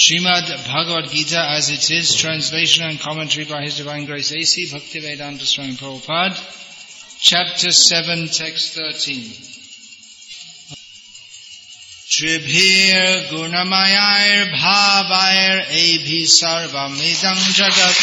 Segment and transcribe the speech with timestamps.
[0.00, 4.64] Srimad Bhagavad Gita as it is, translation and commentary by His Divine Grace A.C.
[4.72, 6.40] Bhaktivedanta Swami Prabhupada,
[7.20, 9.30] chapter 7, text 13.
[12.08, 17.98] Tribhir gunamayar bhavair abhi sarvamidam jagat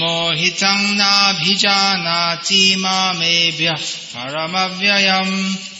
[0.00, 3.78] mohitam nabhijanati mamebhyah
[4.12, 5.77] paramavyayam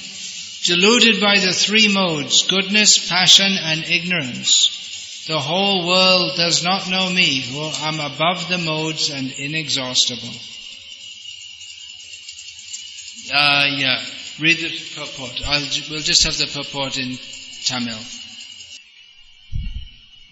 [0.68, 5.24] deluded by the three modes, goodness, passion, and ignorance.
[5.26, 10.34] The whole world does not know me, who am above the modes and inexhaustible.
[13.32, 14.04] Uh, yeah,
[14.38, 15.40] read the purport.
[15.46, 17.16] I'll, we'll just have the purport in
[17.64, 17.98] Tamil.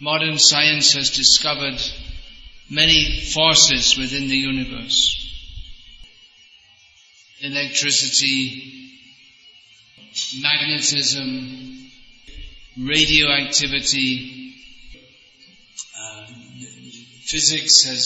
[0.00, 1.80] Modern science has discovered
[2.68, 5.22] many forces within the universe.
[7.40, 8.75] Electricity,
[10.34, 11.90] magnetism,
[12.78, 14.54] radioactivity.
[15.98, 16.26] Uh,
[17.24, 18.04] physics has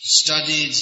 [0.00, 0.74] studied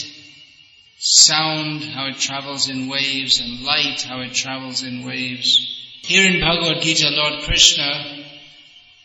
[0.99, 5.59] sound, how it travels in waves, and light, how it travels in waves.
[6.03, 8.25] Here in Bhagavad Gita, Lord Krishna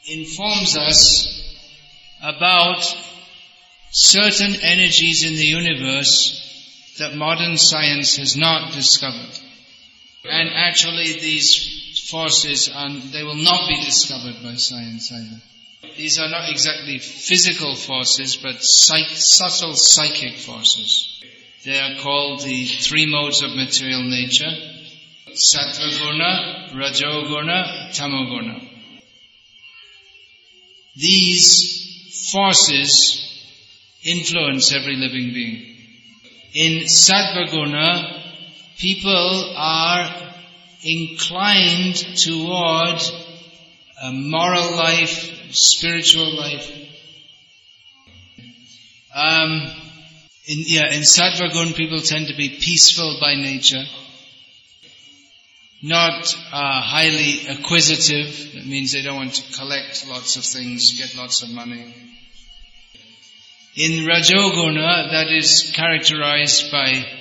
[0.07, 1.43] informs us
[2.21, 2.83] about
[3.91, 6.43] certain energies in the universe
[6.99, 9.46] that modern science has not discovered.
[10.29, 15.41] And actually these forces, are, they will not be discovered by science either.
[15.95, 21.21] These are not exactly physical forces, but psych- subtle psychic forces.
[21.65, 24.51] They are called the three modes of material nature,
[25.33, 28.63] sattva guna, rajoguna, tamoguna.
[30.95, 33.23] These forces
[34.03, 35.77] influence every living being.
[36.53, 38.16] In sattva guna,
[38.77, 40.33] people are
[40.83, 43.01] inclined toward
[44.03, 46.71] a moral life, spiritual life.
[49.15, 49.63] Um,
[50.45, 53.83] in, yeah, in Sattva people tend to be peaceful by nature,
[55.81, 58.53] not uh, highly acquisitive.
[58.53, 61.93] That means they don't want to collect lots of things, get lots of money.
[63.75, 67.16] In Rajoguna, that is characterized by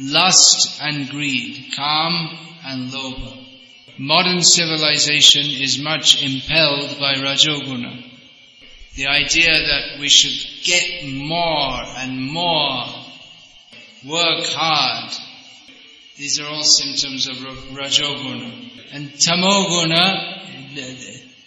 [0.00, 3.46] lust and greed, kama and lobha.
[3.98, 8.02] Modern civilization is much impelled by Rajoguna.
[8.94, 12.86] The idea that we should get more and more,
[14.06, 15.12] work hard.
[16.16, 18.70] These are all symptoms of Rajoguna.
[18.92, 20.38] And Tamoguna,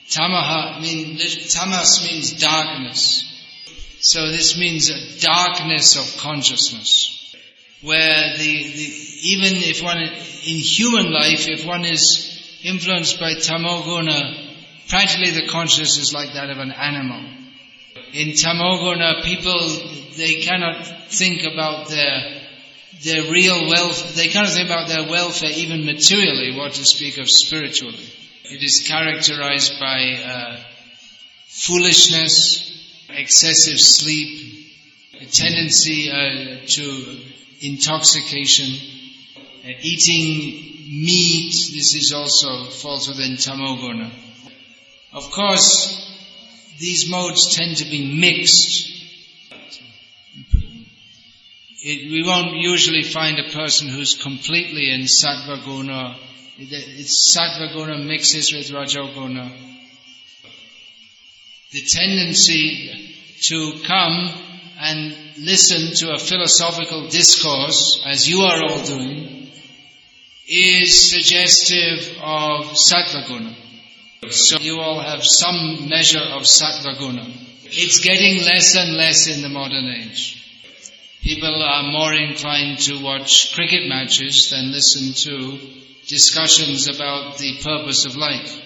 [0.10, 3.30] Tamaha, tamas means darkness.
[4.00, 7.23] So this means a darkness of consciousness
[7.84, 14.56] where the, the, even if one, in human life, if one is influenced by tamoguna,
[14.88, 17.22] practically the consciousness is like that of an animal.
[18.14, 19.60] In tamoguna, people,
[20.18, 22.42] they cannot think about their,
[23.04, 27.30] their real wealth, they cannot think about their welfare even materially, what to speak of
[27.30, 28.10] spiritually.
[28.46, 30.60] It is characterized by uh,
[31.48, 32.72] foolishness,
[33.10, 34.70] excessive sleep,
[35.20, 37.34] a tendency uh, to
[37.64, 38.68] intoxication,
[39.66, 44.12] uh, eating meat, this is also falls within tamoguna.
[45.14, 46.00] Of course,
[46.80, 48.92] these modes tend to be mixed.
[51.86, 56.18] It, we won't usually find a person who's completely in sattva guna.
[56.58, 59.52] It's sattva guna mixes with rajoguna.
[61.72, 64.32] The tendency to come
[64.84, 69.50] and listen to a philosophical discourse, as you are all doing,
[70.46, 73.56] is suggestive of sattvaguna.
[74.30, 77.32] So you all have some measure of sattvaguna.
[77.66, 80.40] It's getting less and less in the modern age.
[81.22, 85.60] People are more inclined to watch cricket matches than listen to
[86.08, 88.62] discussions about the purpose of life.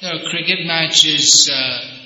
[0.00, 1.96] You know, cricket matches uh,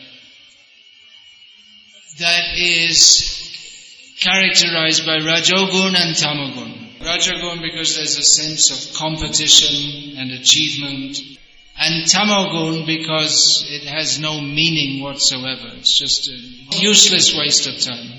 [2.21, 7.01] that is characterized by Rajogun and Tamagun.
[7.01, 11.19] Rajogun because there's a sense of competition and achievement.
[11.79, 15.71] And Tamagun because it has no meaning whatsoever.
[15.79, 18.11] It's just a useless waste of time.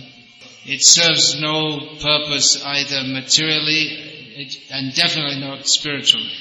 [0.66, 6.34] It serves no purpose either materially and definitely not spiritually.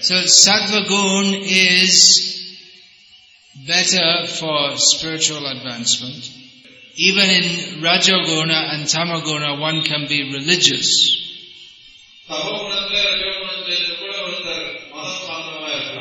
[0.00, 0.84] So Sattva
[1.42, 2.40] is
[3.66, 6.30] better for spiritual advancement.
[6.96, 7.42] Even in
[7.82, 11.16] Rajoguna and Tamaguna one can be religious.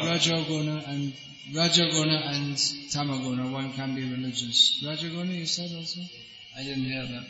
[0.03, 1.13] Rajoguna and
[1.53, 4.83] Rajoguna and Tamaguna one can be religious.
[4.83, 6.01] Rajoguna you said also?
[6.57, 7.25] I didn't hear that.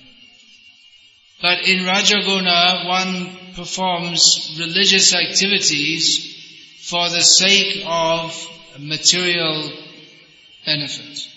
[1.42, 6.36] But in Rajaguna, one performs religious activities
[6.82, 8.34] for the sake of
[8.78, 9.72] material
[10.66, 11.28] benefit.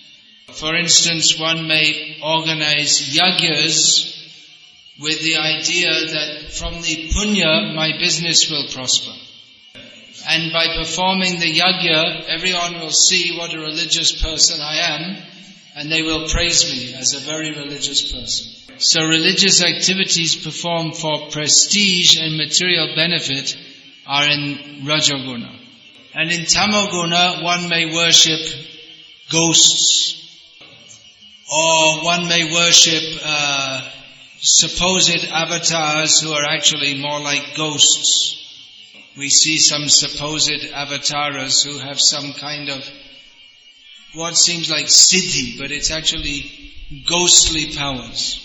[0.53, 4.13] For instance, one may organize yagyas
[5.01, 9.13] with the idea that from the punya my business will prosper.
[10.29, 15.17] And by performing the yagya, everyone will see what a religious person I am,
[15.75, 18.79] and they will praise me as a very religious person.
[18.79, 23.57] So religious activities performed for prestige and material benefit
[24.07, 25.59] are in Rajaguna.
[26.15, 28.41] And in Tamoguna, one may worship
[29.31, 30.22] ghosts,
[31.53, 33.87] or one may worship uh,
[34.41, 38.39] supposed avatars who are actually more like ghosts.
[39.19, 42.83] We see some supposed avatars who have some kind of
[44.15, 46.51] what seems like siddhi, but it's actually
[47.07, 48.39] ghostly powers.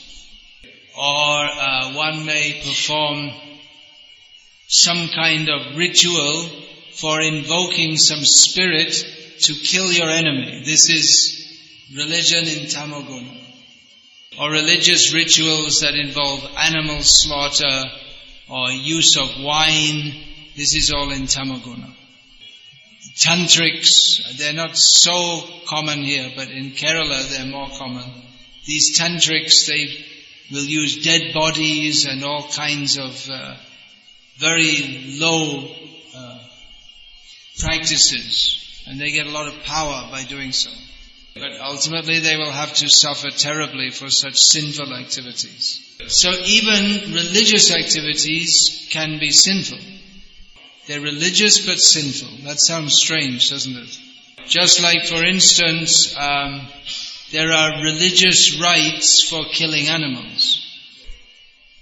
[0.98, 3.30] Or uh, one may perform
[4.68, 6.50] some kind of ritual
[6.96, 8.92] for invoking some spirit
[9.44, 10.64] to kill your enemy.
[10.66, 11.47] This is
[11.96, 13.44] religion in Tamoguna.
[14.40, 17.86] Or religious rituals that involve animal slaughter
[18.50, 20.14] or use of wine.
[20.56, 21.94] This is all in Tamoguna
[23.18, 28.10] tantrics, they're not so common here, but in Kerala they're more common.
[28.66, 29.88] These tantrics, they
[30.52, 33.56] will use dead bodies and all kinds of uh,
[34.38, 35.68] very low
[36.16, 36.40] uh,
[37.60, 40.70] practices, and they get a lot of power by doing so.
[41.40, 45.84] But ultimately they will have to suffer terribly for such sinful activities.
[46.08, 49.80] So even religious activities can be sinful.
[50.88, 52.46] They're religious but sinful.
[52.46, 54.00] That sounds strange, doesn't it?
[54.48, 56.68] Just like, for instance, um,
[57.32, 60.64] there are religious rites for killing animals.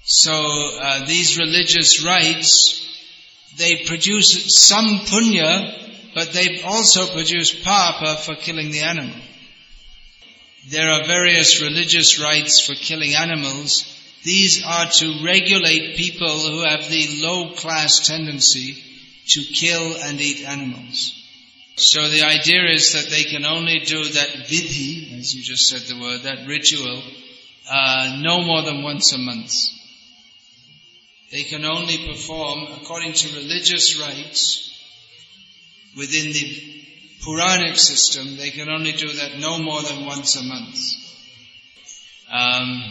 [0.03, 2.81] So uh, these religious rites,
[3.57, 9.15] they produce some punya, but they also produce papa for killing the animal.
[10.67, 13.85] There are various religious rites for killing animals.
[14.23, 18.81] These are to regulate people who have the low class tendency
[19.27, 21.21] to kill and eat animals.
[21.77, 25.81] So the idea is that they can only do that vidhi, as you just said
[25.81, 27.03] the word, that ritual,
[27.69, 29.53] uh, no more than once a month.
[31.31, 34.71] They can only perform, according to religious rites,
[35.97, 36.84] within the
[37.23, 40.77] Puranic system, they can only do that no more than once a month.
[42.31, 42.83] Um,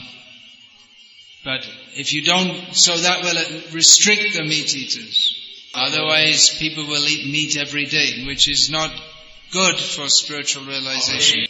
[1.45, 5.41] but if you don't, so that will restrict the meat eaters.
[5.75, 8.91] Otherwise, people will eat meat every day, which is not
[9.53, 11.47] good for spiritual realization.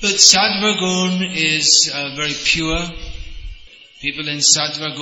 [0.00, 2.80] But Sattva is uh, very pure.
[4.00, 4.96] People in Sattva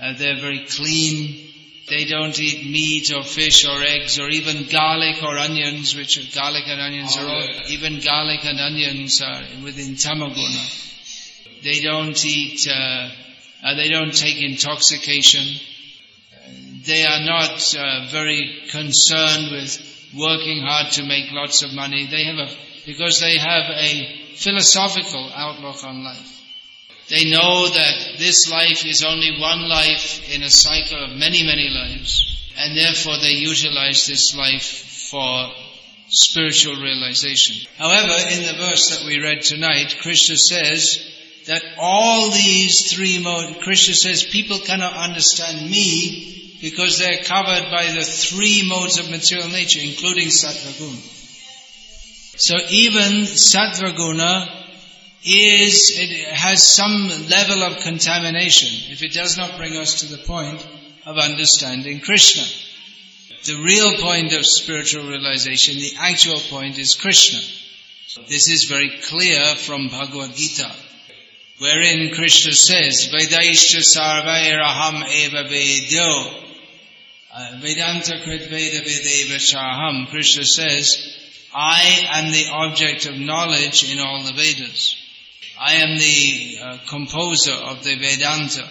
[0.00, 1.48] uh, they're very clean.
[1.88, 6.34] They don't eat meat or fish or eggs or even garlic or onions, which are,
[6.34, 11.62] garlic and onions are all, even garlic and onions are within Tamaguna.
[11.62, 13.08] They don't eat, uh,
[13.64, 15.60] uh, they don't take intoxication
[16.86, 19.82] they are not uh, very concerned with
[20.16, 22.06] working hard to make lots of money.
[22.06, 22.48] They have a,
[22.86, 26.42] because they have a philosophical outlook on life.
[27.08, 31.68] They know that this life is only one life in a cycle of many, many
[31.68, 34.64] lives, and therefore they utilize this life
[35.10, 35.52] for
[36.08, 37.68] spiritual realization.
[37.78, 40.98] However, in the verse that we read tonight, Krishna says
[41.46, 47.92] that all these three modes, Krishna says people cannot understand me because they're covered by
[47.92, 50.72] the three modes of material nature, including sattva
[52.36, 53.94] So even sattva
[55.26, 60.22] is, it has some level of contamination if it does not bring us to the
[60.22, 60.64] point
[61.04, 62.44] of understanding Krishna.
[63.44, 67.40] The real point of spiritual realization, the actual point is Krishna.
[68.28, 70.72] This is very clear from Bhagavad Gita,
[71.58, 76.44] wherein Krishna says, Vedaishta sarvairaham eva vedyo
[77.36, 80.96] uh, Vedanta Krit Veda Vedeva Shaham, Krishna says,
[81.54, 84.96] I am the object of knowledge in all the Vedas.
[85.58, 88.68] I am the uh, composer of the Vedanta.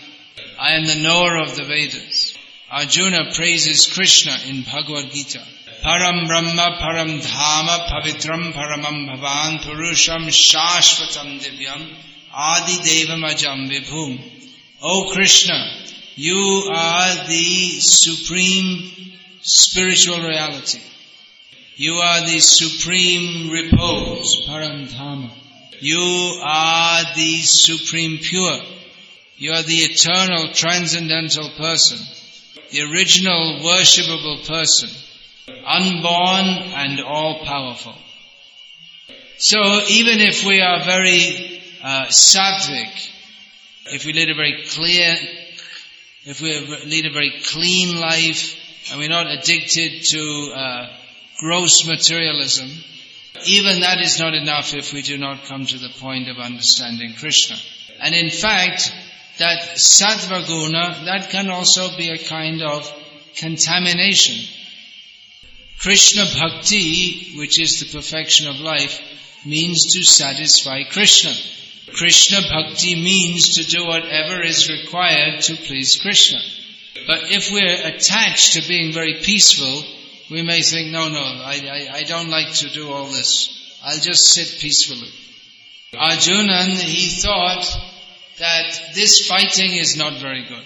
[0.60, 2.38] I am the knower of the Vedas.
[2.72, 5.42] Arjuna praises Krishna in Bhagavad Gita.
[5.84, 11.92] Param Brahma Param Dhama Pavitram Paramam Bhavan Purusham Shashvatam Divyam
[12.34, 14.20] Adi Devam Ajam Vibhum.
[14.82, 15.58] O Krishna,
[16.16, 18.92] you are the supreme
[19.42, 20.82] spiritual reality.
[21.78, 25.32] You are the supreme repose, Paramdhama.
[25.80, 28.60] You are the supreme pure.
[29.38, 32.00] You are the eternal transcendental person,
[32.72, 34.90] the original worshipable person,
[35.66, 37.96] unborn and all powerful.
[39.38, 39.58] So
[39.90, 43.10] even if we are very uh, sattvic,
[43.88, 45.16] if we lead a very clear,
[46.26, 48.56] if we lead a very clean life,
[48.90, 50.88] and we're not addicted to uh,
[51.40, 52.70] gross materialism,
[53.46, 57.14] even that is not enough if we do not come to the point of understanding
[57.18, 57.58] Krishna.
[58.00, 58.94] And in fact,
[59.38, 62.92] that sattva guna, that can also be a kind of
[63.36, 64.48] contamination.
[65.80, 69.00] Krishna bhakti, which is the perfection of life,
[69.46, 71.34] means to satisfy Krishna.
[71.94, 76.40] Krishna bhakti means to do whatever is required to please Krishna.
[77.08, 79.84] But if we're attached to being very peaceful,
[80.30, 83.50] we may think, no, no, I, I, I don't like to do all this.
[83.84, 85.10] I'll just sit peacefully.
[85.94, 87.66] Arjunan, he thought
[88.40, 90.66] that this fighting is not very good.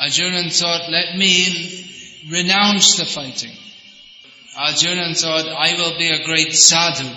[0.00, 1.84] Arjunan thought, let me
[2.30, 3.52] renounce the fighting.
[4.58, 7.08] Arjunan thought, I will be a great sadhu.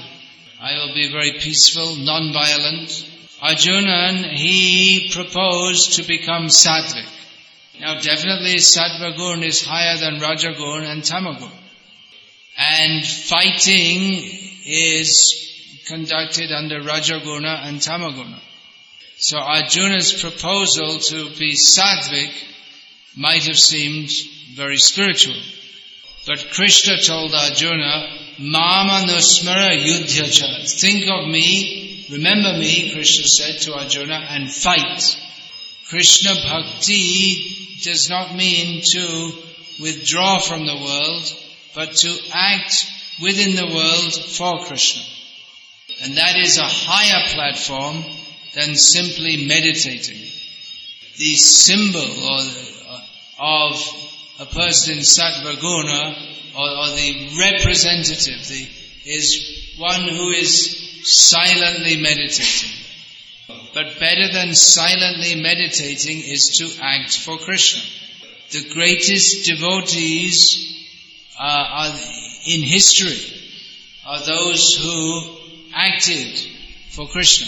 [0.61, 3.05] I will be very peaceful, non-violent.
[3.41, 7.07] Arjunan, he proposed to become sattvic.
[7.79, 11.51] Now definitely sattva gun is higher than rajagun and tamagun.
[12.57, 14.11] And fighting
[14.65, 18.39] is conducted under rajaguna and tamaguna.
[19.17, 22.31] So Arjuna's proposal to be sattvic
[23.15, 24.09] might have seemed
[24.55, 25.41] very spiritual.
[26.27, 28.07] But Krishna told Arjuna,
[28.39, 30.69] Mama nusmara yudhyacha.
[30.79, 35.17] Think of me, remember me, Krishna said to Arjuna, and fight.
[35.89, 39.31] Krishna bhakti does not mean to
[39.79, 41.33] withdraw from the world,
[41.75, 42.85] but to act
[43.21, 45.03] within the world for Krishna.
[46.03, 48.03] And that is a higher platform
[48.55, 50.19] than simply meditating.
[51.17, 52.01] The symbol
[53.39, 53.75] of
[54.39, 56.15] a person in sattva guna
[56.55, 58.51] or, the representative
[59.05, 62.71] is one who is silently meditating.
[63.73, 67.83] But better than silently meditating is to act for Krishna.
[68.51, 70.75] The greatest devotees
[71.39, 71.97] uh,
[72.47, 73.19] in history
[74.05, 75.37] are those who
[75.73, 76.39] acted
[76.89, 77.47] for Krishna.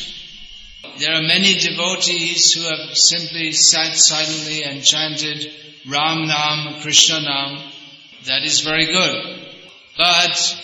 [0.99, 5.51] There are many devotees who have simply sat silently and chanted
[5.87, 7.71] Ram Nam, Krishna Nam.
[8.25, 9.47] That is very good.
[9.97, 10.57] But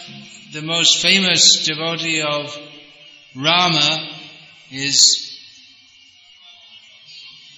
[0.54, 2.56] the most famous devotee of
[3.36, 4.12] Rama
[4.72, 5.27] is,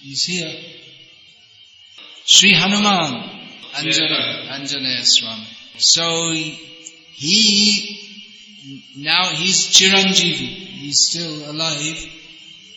[0.00, 0.52] he's here.
[2.24, 3.28] Sri Hanuman,
[3.74, 5.46] Anjana, Anjaneya Swami.
[5.78, 6.32] So
[7.14, 10.48] he, now he's Chiranjeevi,
[10.80, 12.06] he's still alive,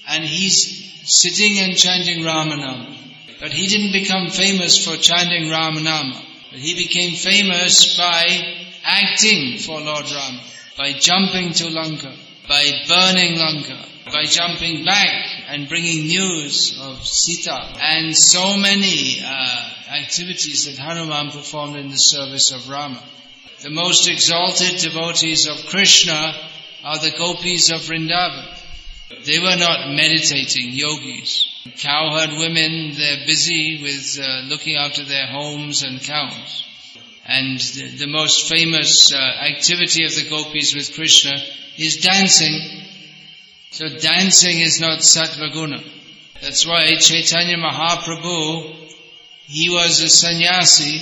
[0.08, 2.98] and he's sitting and chanting Ramanam.
[3.39, 6.24] But he didn't become famous for chanting Ramanama.
[6.51, 8.25] But he became famous by
[8.84, 10.42] acting for Lord Rama,
[10.77, 12.15] by jumping to Lanka,
[12.48, 19.70] by burning Lanka, by jumping back and bringing news of Sita, and so many uh,
[19.92, 23.02] activities that Hanuman performed in the service of Rama.
[23.62, 26.34] The most exalted devotees of Krishna
[26.84, 28.60] are the gopis of Vrindavan.
[29.26, 31.48] They were not meditating yogis.
[31.78, 36.66] Cowherd women, they're busy with uh, looking after their homes and cows.
[37.26, 41.42] And the, the most famous uh, activity of the gopis with Krishna
[41.78, 42.83] is dancing.
[43.74, 45.84] So dancing is not sattvaguna.
[46.39, 48.72] That's why Chaitanya Mahaprabhu,
[49.48, 51.01] he was a sannyasi,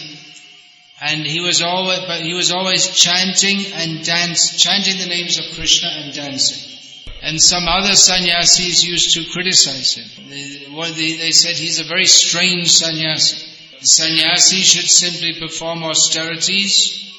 [1.01, 5.53] and he was always, but he was always chanting and dance, chanting the names of
[5.53, 6.79] Krishna and dancing.
[7.21, 10.29] And some other sannyasis used to criticize him.
[10.29, 13.35] They, said he's a very strange sannyasi.
[13.81, 17.10] Sannyasi should simply perform austerities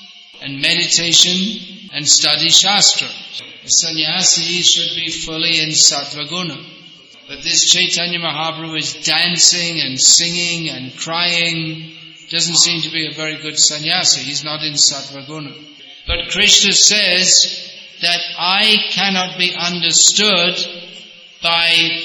[0.42, 3.08] and meditation and study Shastra.
[3.64, 6.56] The sannyasi should be fully in sattva guna.
[7.28, 11.92] But this Chaitanya Mahaprabhu is dancing and singing and crying
[12.30, 14.22] Doesn't seem to be a very good sannyasi.
[14.22, 15.52] He's not in sattva guna.
[16.06, 17.70] But Krishna says
[18.00, 20.56] that I cannot be understood
[21.42, 22.00] by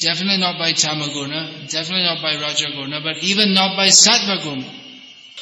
[0.00, 4.83] definitely not by tamaguna, definitely not by rajaguna, but even not by sattvaguna.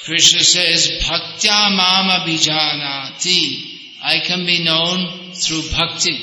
[0.04, 3.72] Krishna says, Bhaktya mama bijanati.
[4.02, 6.18] I can be known through bhakti.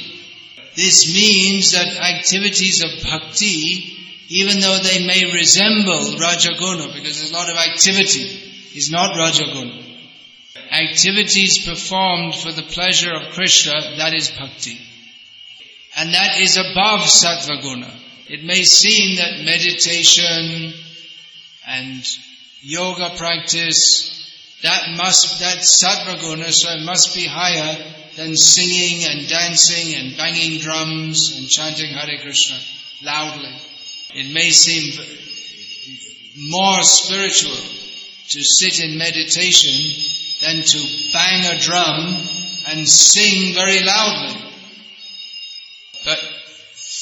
[0.75, 7.33] This means that activities of bhakti, even though they may resemble rajaguna, because there's a
[7.33, 8.25] lot of activity,
[8.75, 9.86] is not rajaguna.
[10.71, 14.77] Activities performed for the pleasure of Krishna, that is bhakti.
[15.95, 17.91] And that is above sattvaguna.
[18.27, 20.74] It may seem that meditation
[21.65, 22.05] and
[22.62, 24.16] yoga practice,
[24.63, 27.78] that must, that's sattvaguna, so it must be higher
[28.16, 32.58] than singing and dancing and banging drums and chanting Hare Krishna
[33.04, 33.56] loudly.
[34.13, 34.92] It may seem
[36.50, 37.56] more spiritual
[38.30, 39.72] to sit in meditation
[40.42, 42.18] than to bang a drum
[42.68, 44.42] and sing very loudly.
[46.06, 46.20] But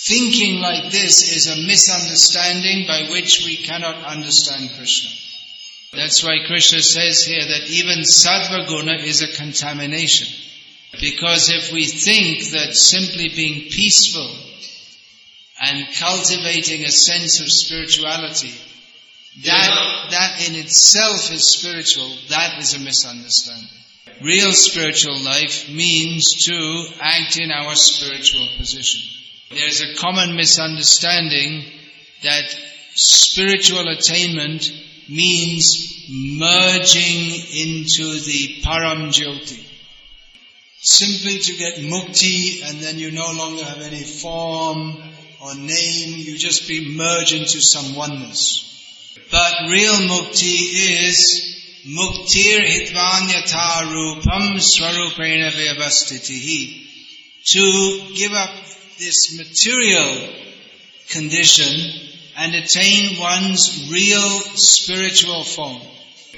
[0.08, 5.27] thinking like this is a misunderstanding by which we cannot understand Krishna.
[5.98, 10.28] That's why Krishna says here that even sattva guna is a contamination.
[11.02, 14.30] Because if we think that simply being peaceful
[15.60, 18.54] and cultivating a sense of spirituality,
[19.46, 23.68] that, that in itself is spiritual, that is a misunderstanding.
[24.22, 29.02] Real spiritual life means to act in our spiritual position.
[29.50, 31.66] There's a common misunderstanding
[32.22, 32.56] that
[32.98, 34.72] spiritual attainment
[35.08, 39.64] means merging into the Param Jyoti.
[40.82, 44.98] Simply to get mukti and then you no longer have any form
[45.42, 48.64] or name, you just be merged into some oneness.
[49.30, 56.86] But real mukti is muktir hitvanyata rupam swarupena vyavastitihi.
[57.52, 58.52] To give up
[58.98, 60.34] this material
[61.10, 62.07] condition
[62.38, 65.82] and attain one's real spiritual form.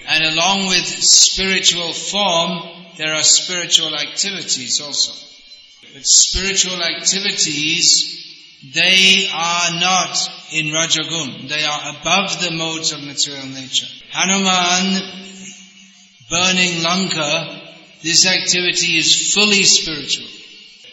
[0.08, 2.62] And along with spiritual form,
[2.98, 5.12] there are spiritual activities also.
[5.94, 11.50] But spiritual activities, they are not in Rajagun.
[11.50, 13.88] They are above the modes of material nature.
[14.12, 15.02] Hanuman
[16.30, 17.62] burning Lanka,
[18.02, 20.28] this activity is fully spiritual.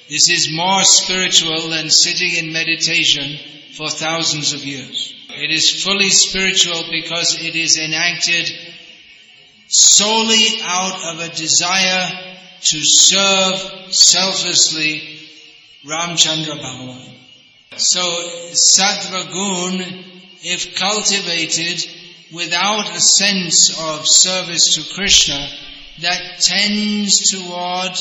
[0.08, 3.38] This is more spiritual than sitting in meditation
[3.76, 5.14] for thousands of years.
[5.30, 8.50] It is fully spiritual because it is enacted
[9.68, 12.08] solely out of a desire
[12.62, 15.20] to serve selflessly
[15.86, 17.14] Ramchandra Bhagavan.
[17.76, 18.00] So
[18.52, 20.04] sattva gun,
[20.42, 21.84] if cultivated
[22.32, 25.48] without a sense of service to Krishna,
[26.00, 27.92] that tends toward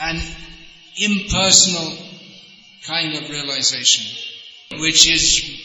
[0.00, 0.20] an
[0.96, 1.96] impersonal
[2.86, 4.06] kind of realization,
[4.80, 5.60] which is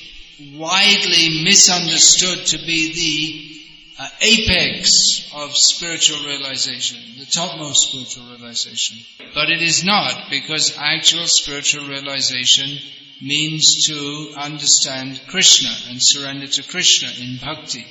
[0.54, 8.98] widely misunderstood to be the uh, apex of spiritual realization, the topmost spiritual realization.
[9.34, 12.78] But it is not, because actual spiritual realization
[13.22, 17.86] means to understand Krishna and surrender to Krishna in bhakti.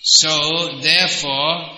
[0.00, 1.70] So, therefore,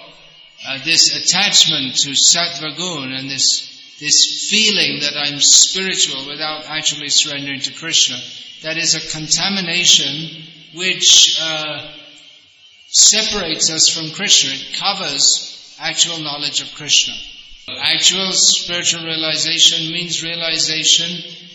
[0.66, 7.61] uh, this attachment to sattva and this this feeling that I'm spiritual without actually surrendering
[7.61, 8.16] to Krishna,
[8.62, 11.92] that is a contamination which uh,
[12.88, 14.50] separates us from Krishna.
[14.52, 17.14] It covers actual knowledge of Krishna.
[17.82, 21.09] Actual spiritual realization means realization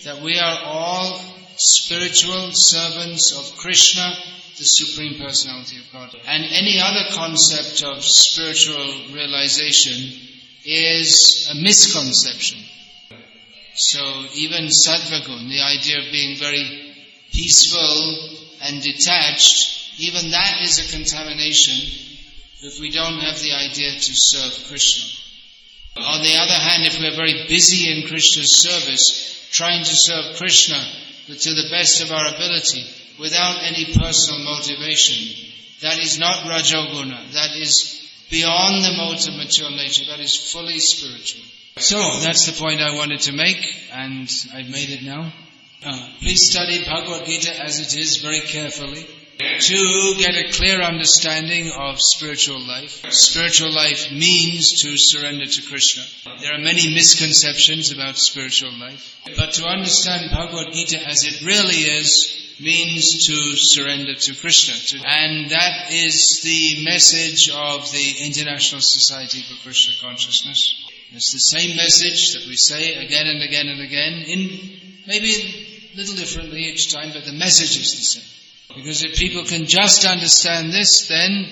[0.04, 1.20] that we are all
[1.56, 4.14] spiritual servants of Krishna,
[4.58, 6.16] the Supreme Personality of God.
[6.26, 10.30] And any other concept of spiritual realization
[10.66, 12.60] is a misconception.
[13.76, 16.94] So even Sattvagun, the idea of being very
[17.32, 21.76] peaceful and detached, even that is a contamination
[22.64, 25.10] if we don't have the idea to serve Krishna.
[25.98, 30.80] On the other hand, if we're very busy in Krishna's service, trying to serve Krishna
[31.28, 32.86] to the best of our ability
[33.20, 35.48] without any personal motivation.
[35.82, 37.34] That is not Rajoguna.
[37.34, 38.01] That is
[38.32, 40.06] beyond the modes of material nature.
[40.08, 41.44] That is fully spiritual.
[41.78, 43.64] So, that's the point I wanted to make,
[43.94, 45.32] and I've made it now.
[45.84, 49.06] Uh, please study Bhagavad Gita as it is very carefully
[49.60, 53.04] to get a clear understanding of spiritual life.
[53.12, 56.04] Spiritual life means to surrender to Krishna.
[56.42, 59.18] There are many misconceptions about spiritual life.
[59.38, 65.02] But to understand Bhagavad Gita as it really is means to surrender to Krishna.
[65.06, 70.88] And that is the message of the International Society for Krishna Consciousness.
[71.14, 75.98] It's the same message that we say again and again and again, in maybe a
[75.98, 78.78] little differently each time, but the message is the same.
[78.78, 81.46] Because if people can just understand this, then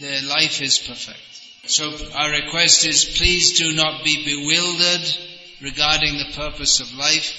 [0.00, 1.18] their life is perfect.
[1.66, 5.16] So our request is please do not be bewildered
[5.62, 7.32] regarding the purpose of life.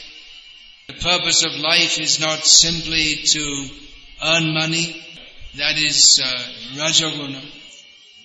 [0.88, 3.70] The purpose of life is not simply to
[4.24, 5.02] earn money.
[5.56, 6.28] That is uh,
[6.76, 7.42] Rajaguna.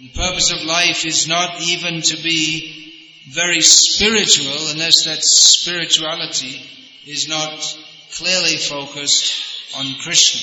[0.00, 2.92] The purpose of life is not even to be
[3.30, 6.60] very spiritual unless that spirituality
[7.06, 7.78] is not
[8.12, 9.42] clearly focused
[9.76, 10.40] on Krishna.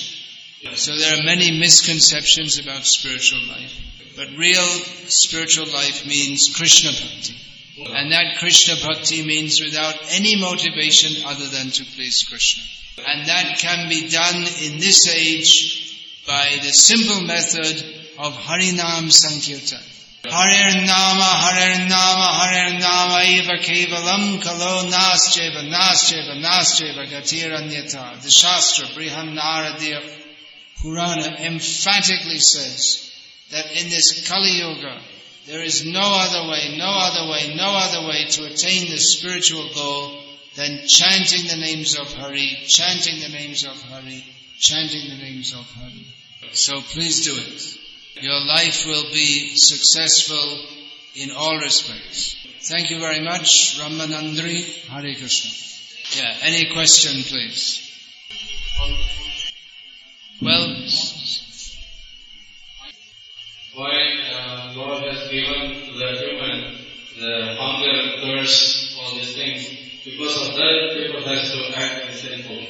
[0.76, 3.74] So there are many misconceptions about spiritual life.
[4.16, 4.68] But real
[5.08, 7.36] spiritual life means Krishna Bhakti.
[7.86, 12.64] And that Krishna Bhakti means without any motivation other than to please Krishna.
[13.06, 17.84] And that can be done in this age by the simple method
[18.18, 19.84] of Harinam Sankirtan.
[20.26, 28.22] Harir Nama, Harir Nama, Harir Nama, Eva Kevalam, Kalo Nascheva, Nascheva, Nascheva, Gatiranyata.
[28.24, 30.02] The Shastra, Brihan Naradiya
[30.82, 33.12] Purana emphatically says
[33.52, 35.00] that in this Kali Yuga,
[35.48, 39.70] there is no other way, no other way, no other way to attain the spiritual
[39.74, 40.22] goal
[40.56, 44.26] than chanting the names of Hari, chanting the names of Hari,
[44.60, 46.06] chanting the names of Hari.
[46.52, 48.24] So please do it.
[48.24, 50.60] Your life will be successful
[51.16, 52.36] in all respects.
[52.62, 56.22] Thank you very much, Ramanandri Hari Krishna.
[56.22, 57.84] Yeah, any question please?
[60.42, 60.76] Well,
[63.76, 66.88] why uh, God has given the human
[67.20, 69.68] the hunger, thirst, all these things.
[70.06, 72.66] Because of that, people has to act sinful.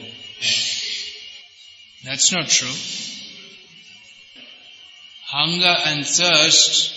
[2.06, 2.74] That's not true.
[5.26, 6.94] Hunger and thirst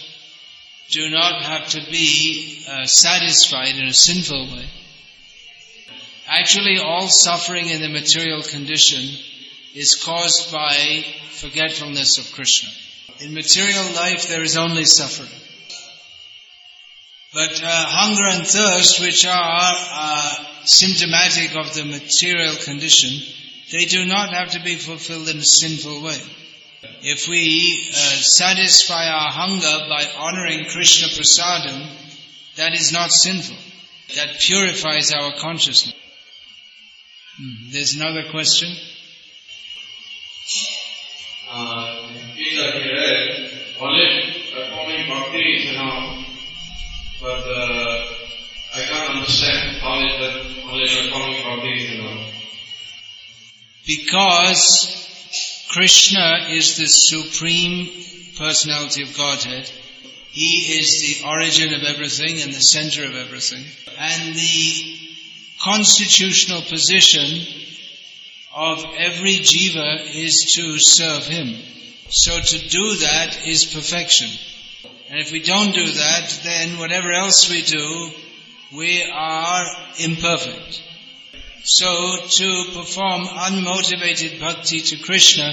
[0.91, 4.69] do not have to be uh, satisfied in a sinful way.
[6.29, 9.19] Actually, all suffering in the material condition
[9.75, 12.71] is caused by forgetfulness of Krishna.
[13.20, 15.31] In material life, there is only suffering.
[17.33, 23.20] But uh, hunger and thirst, which are uh, symptomatic of the material condition,
[23.70, 26.18] they do not have to be fulfilled in a sinful way.
[27.03, 31.88] If we uh, satisfy our hunger by honoring Krishna prasadam,
[32.57, 33.57] that is not sinful.
[34.16, 35.94] That purifies our consciousness.
[37.37, 37.70] Hmm.
[37.70, 38.75] There's another question.
[43.81, 46.27] Only performing bhakti is enough,
[47.23, 48.05] but uh,
[48.75, 50.35] I can't understand how is that
[50.71, 52.35] only performing bhakti is enough.
[53.87, 57.88] Because Krishna is the supreme
[58.37, 59.71] personality of Godhead.
[60.31, 63.64] He is the origin of everything and the center of everything.
[63.99, 64.99] And the
[65.62, 67.47] constitutional position
[68.55, 71.57] of every jiva is to serve him.
[72.11, 74.29] So to do that is perfection.
[75.09, 78.11] And if we don't do that, then whatever else we do,
[78.77, 79.64] we are
[79.99, 80.83] imperfect.
[81.62, 85.53] So to perform unmotivated bhakti to Krishna,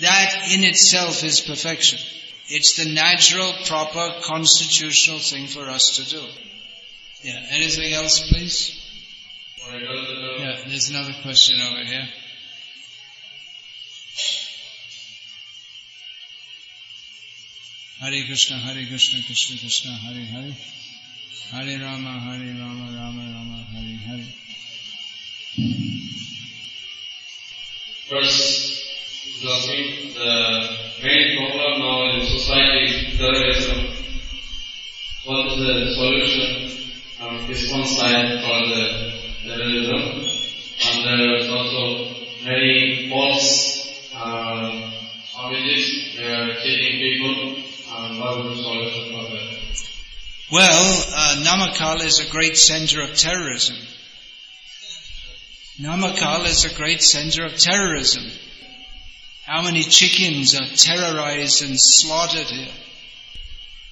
[0.00, 1.98] that in itself is perfection.
[2.48, 6.24] It's the natural, proper, constitutional thing for us to do.
[7.22, 8.78] Yeah, anything else please?
[9.72, 12.06] Yeah, there's another question over here.
[17.98, 20.52] Hare Krishna, Hare Krishna, Krishna Krishna, Hare Hare.
[21.50, 24.26] Hare Rama, Hare Rama, Rama Rama, Hare Hare.
[28.10, 28.84] First,
[29.48, 33.78] asking the main problem now in society is terrorism.
[35.24, 36.68] What is the solution
[37.16, 40.02] from this one side for the terrorism?
[40.84, 44.92] And there is also many false uh,
[45.46, 47.45] images, they are cheating people
[50.52, 53.76] well, uh, Namakkal is a great center of terrorism.
[55.80, 58.22] Namakkal is a great center of terrorism.
[59.44, 62.72] How many chickens are terrorized and slaughtered here?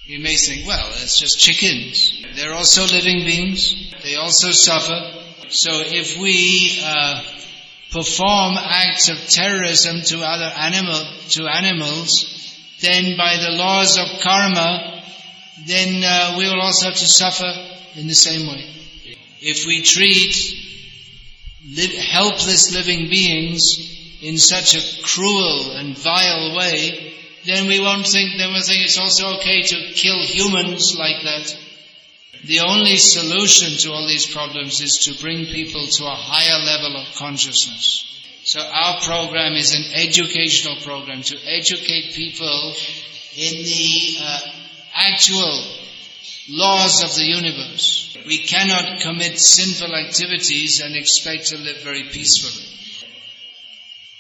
[0.07, 2.25] You may think, well, it's just chickens.
[2.37, 3.75] They're also living beings.
[4.03, 5.01] They also suffer.
[5.49, 7.23] So if we uh,
[7.91, 12.44] perform acts of terrorism to other animal to animals,
[12.85, 15.03] then by the laws of karma,
[15.67, 17.51] then uh, we will also have to suffer
[17.97, 18.65] in the same way.
[19.41, 20.35] If we treat
[21.65, 27.15] li- helpless living beings in such a cruel and vile way,
[27.47, 31.57] then we won't think, then we'll think it's also okay to kill humans like that.
[32.45, 36.97] The only solution to all these problems is to bring people to a higher level
[36.97, 38.14] of consciousness.
[38.45, 42.75] So our program is an educational program to educate people
[43.37, 44.41] in the uh,
[44.95, 45.65] actual
[46.51, 48.17] laws of the universe.
[48.27, 52.67] We cannot commit sinful activities and expect to live very peacefully.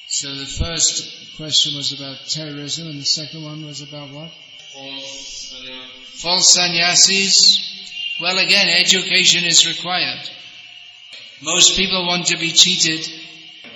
[0.08, 4.30] So the first question was about terrorism and the second one was about what?
[4.72, 6.20] False sannyas.
[6.20, 8.16] False sannyasis.
[8.22, 10.30] Well again, education is required.
[11.42, 13.06] Most people want to be cheated.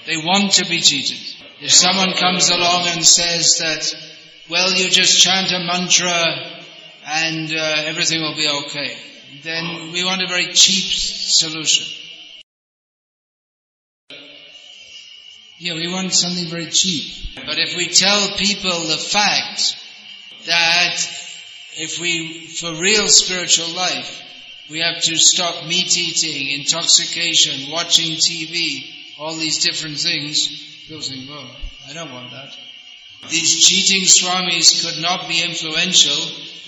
[0.09, 1.18] They want to be cheated.
[1.61, 3.94] If someone comes along and says that,
[4.49, 6.25] well, you just chant a mantra
[7.05, 8.97] and uh, everything will be okay,
[9.42, 11.85] then we want a very cheap solution.
[15.59, 17.12] Yeah, we want something very cheap.
[17.44, 19.77] But if we tell people the fact
[20.47, 20.97] that
[21.77, 24.23] if we, for real spiritual life,
[24.71, 30.49] we have to stop meat eating, intoxication, watching TV, all these different things,
[30.87, 31.51] people think, well,
[31.89, 32.55] I don't want that.
[33.31, 36.17] These cheating swamis could not be influential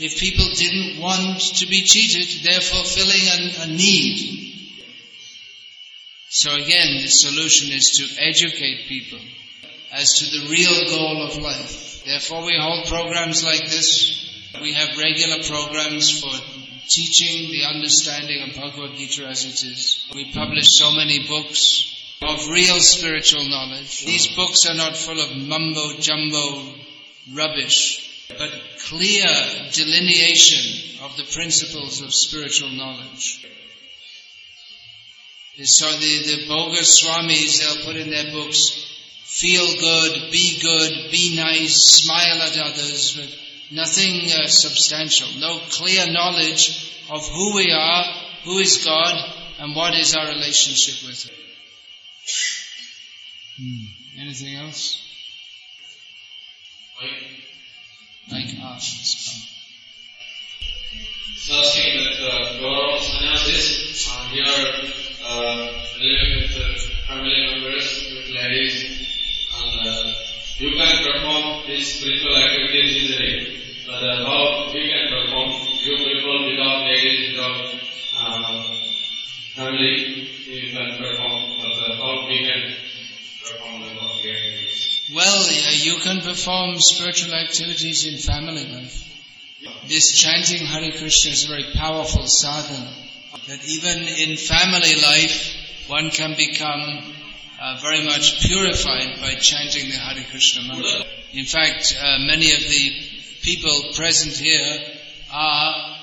[0.00, 4.38] if people didn't want to be cheated, they're fulfilling a, a need.
[6.30, 9.18] So again, the solution is to educate people
[9.92, 12.02] as to the real goal of life.
[12.04, 14.16] Therefore we hold programs like this.
[14.62, 16.30] We have regular programs for
[16.88, 20.06] teaching the understanding of Bhagavad Gita as it is.
[20.14, 21.89] We publish so many books
[22.22, 24.04] of real spiritual knowledge.
[24.04, 26.74] These books are not full of mumbo jumbo
[27.32, 28.50] rubbish, but
[28.84, 29.26] clear
[29.72, 33.46] delineation of the principles of spiritual knowledge.
[35.62, 38.86] So the, the bogus swamis, they'll put in their books,
[39.24, 43.38] feel good, be good, be nice, smile at others, but
[43.70, 45.28] nothing uh, substantial.
[45.38, 48.04] No clear knowledge of who we are,
[48.44, 49.14] who is God,
[49.58, 51.49] and what is our relationship with Him.
[53.60, 53.84] Hmm.
[54.18, 55.04] Anything else?
[58.32, 58.86] Like us.
[61.34, 64.64] It's asking that uh, Gaurav sannyasis are here
[65.28, 68.76] uh, living with uh, family members, with ladies,
[69.52, 70.12] and uh,
[70.56, 73.60] you can perform these spiritual activities easily.
[73.86, 75.50] But uh, how we can perform,
[75.84, 77.74] you people without ladies, without
[78.16, 78.62] uh,
[79.52, 81.19] family, you can perform.
[85.14, 89.06] Well, you can perform spiritual activities in family life.
[89.88, 92.94] This chanting Hare Krishna is a very powerful sadhana.
[93.48, 95.52] That even in family life,
[95.88, 97.14] one can become
[97.60, 101.06] uh, very much purified by chanting the Hare Krishna mantra.
[101.32, 102.92] In fact, uh, many of the
[103.42, 104.78] people present here
[105.32, 105.96] are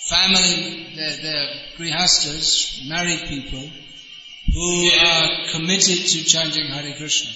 [0.00, 3.70] family, they're, they're grihastas, married people,
[4.52, 7.30] who are committed to chanting Hare Krishna.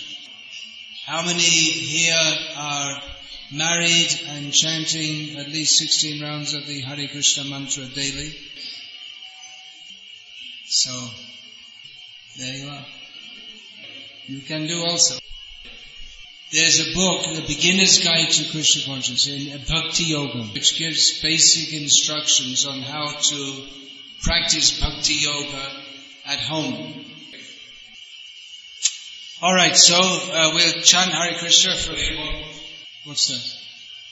[1.05, 3.03] How many here are
[3.51, 8.33] married and chanting at least 16 rounds of the Hare Krishna mantra daily?
[10.67, 11.09] So,
[12.39, 12.87] there you are.
[14.27, 15.19] You can do also.
[16.53, 21.73] There's a book, The Beginner's Guide to Krishna Consciousness, in Bhakti Yoga, which gives basic
[21.83, 23.65] instructions on how to
[24.23, 25.83] practice Bhakti Yoga
[26.27, 27.12] at home.
[29.43, 32.43] Alright, so uh, we'll chant Hare Krishna for a few more.
[33.07, 33.59] What's that?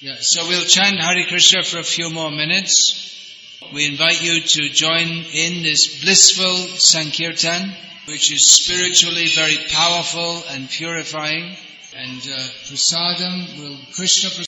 [0.01, 3.31] Yeah, so we'll chant Hare Krishna for a few more minutes.
[3.73, 7.73] We invite you to join in this blissful Sankirtan,
[8.09, 11.55] which is spiritually very powerful and purifying.
[11.97, 14.31] And uh, prasadam will Krishna